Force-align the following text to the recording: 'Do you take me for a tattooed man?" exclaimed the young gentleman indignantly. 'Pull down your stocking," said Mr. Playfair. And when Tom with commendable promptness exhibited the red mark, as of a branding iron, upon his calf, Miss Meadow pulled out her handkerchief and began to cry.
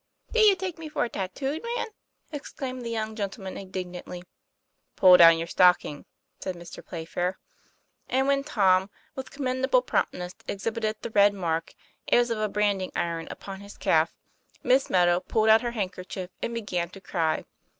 'Do 0.33 0.39
you 0.39 0.55
take 0.55 0.79
me 0.79 0.89
for 0.89 1.03
a 1.03 1.09
tattooed 1.09 1.63
man?" 1.77 1.85
exclaimed 2.31 2.81
the 2.83 2.89
young 2.89 3.15
gentleman 3.15 3.55
indignantly. 3.55 4.23
'Pull 4.95 5.17
down 5.17 5.37
your 5.37 5.45
stocking," 5.45 6.05
said 6.39 6.55
Mr. 6.55 6.83
Playfair. 6.83 7.37
And 8.09 8.25
when 8.25 8.43
Tom 8.43 8.89
with 9.13 9.29
commendable 9.29 9.83
promptness 9.83 10.33
exhibited 10.47 10.95
the 11.03 11.11
red 11.11 11.35
mark, 11.35 11.75
as 12.11 12.31
of 12.31 12.39
a 12.39 12.49
branding 12.49 12.91
iron, 12.95 13.27
upon 13.29 13.59
his 13.59 13.77
calf, 13.77 14.15
Miss 14.63 14.89
Meadow 14.89 15.19
pulled 15.19 15.49
out 15.49 15.61
her 15.61 15.69
handkerchief 15.73 16.31
and 16.41 16.51
began 16.55 16.89
to 16.89 16.99
cry. 16.99 17.45